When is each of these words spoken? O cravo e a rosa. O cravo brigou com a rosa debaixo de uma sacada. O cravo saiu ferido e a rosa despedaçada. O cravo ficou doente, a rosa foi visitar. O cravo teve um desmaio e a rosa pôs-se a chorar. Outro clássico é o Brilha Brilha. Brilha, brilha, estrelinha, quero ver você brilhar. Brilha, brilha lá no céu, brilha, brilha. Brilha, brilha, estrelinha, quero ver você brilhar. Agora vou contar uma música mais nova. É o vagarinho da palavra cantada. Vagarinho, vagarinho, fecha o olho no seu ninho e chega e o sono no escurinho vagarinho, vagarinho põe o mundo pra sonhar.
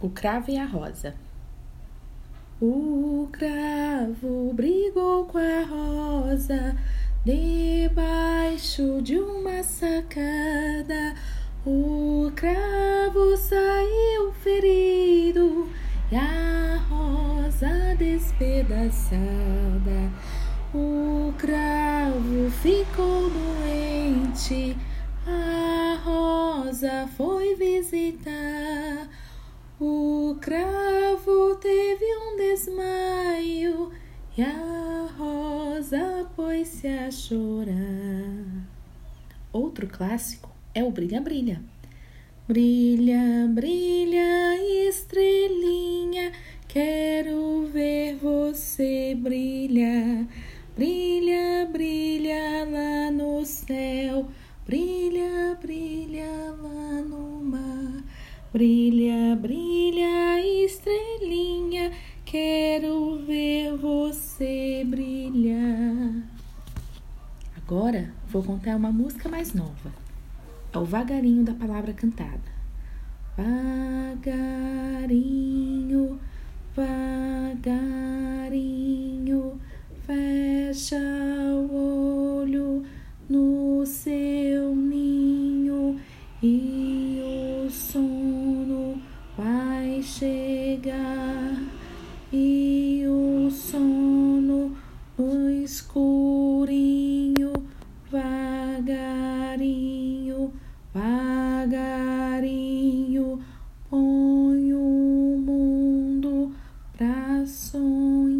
O 0.00 0.10
cravo 0.10 0.50
e 0.50 0.58
a 0.58 0.66
rosa. 0.66 1.14
O 2.60 3.28
cravo 3.32 4.52
brigou 4.52 5.24
com 5.24 5.38
a 5.38 5.62
rosa 5.62 6.76
debaixo 7.24 9.00
de 9.02 9.18
uma 9.18 9.62
sacada. 9.62 11.14
O 11.64 12.30
cravo 12.36 13.36
saiu 13.38 14.32
ferido 14.42 15.68
e 16.12 16.16
a 16.16 16.78
rosa 16.88 17.94
despedaçada. 17.98 19.16
O 20.74 21.32
cravo 21.38 22.50
ficou 22.62 23.30
doente, 23.30 24.76
a 25.26 25.98
rosa 26.04 27.08
foi 27.16 27.54
visitar. 27.54 28.55
O 29.78 30.34
cravo 30.40 31.54
teve 31.56 32.06
um 32.16 32.36
desmaio 32.38 33.92
e 34.34 34.40
a 34.40 35.06
rosa 35.18 36.26
pôs-se 36.34 36.88
a 36.88 37.10
chorar. 37.10 38.64
Outro 39.52 39.86
clássico 39.86 40.48
é 40.74 40.82
o 40.82 40.90
Brilha 40.90 41.20
Brilha. 41.20 41.60
Brilha, 42.48 43.46
brilha, 43.50 44.56
estrelinha, 44.88 46.32
quero 46.66 47.66
ver 47.66 48.16
você 48.16 49.14
brilhar. 49.14 50.26
Brilha, 50.74 51.68
brilha 51.70 52.64
lá 52.64 53.10
no 53.10 53.44
céu, 53.44 54.26
brilha, 54.64 55.58
brilha. 55.60 56.45
Brilha, 58.56 59.36
brilha, 59.36 60.40
estrelinha, 60.64 61.92
quero 62.24 63.18
ver 63.18 63.76
você 63.76 64.82
brilhar. 64.82 66.22
Agora 67.54 68.10
vou 68.26 68.42
contar 68.42 68.76
uma 68.76 68.90
música 68.90 69.28
mais 69.28 69.52
nova. 69.52 69.92
É 70.72 70.78
o 70.78 70.86
vagarinho 70.86 71.44
da 71.44 71.52
palavra 71.52 71.92
cantada. 71.92 72.40
Vagarinho, 73.36 74.18
vagarinho, 76.74 77.60
fecha 80.06 80.96
o 81.52 82.38
olho 82.38 82.86
no 83.28 83.84
seu 83.84 84.74
ninho 84.74 86.00
e 86.42 86.85
chega 90.18 91.52
e 92.32 93.04
o 93.06 93.50
sono 93.50 94.74
no 95.18 95.50
escurinho 95.62 97.52
vagarinho, 98.10 98.94
vagarinho 100.94 101.68
põe 103.90 104.72
o 104.72 105.38
mundo 105.44 106.54
pra 106.96 107.44
sonhar. 107.44 108.35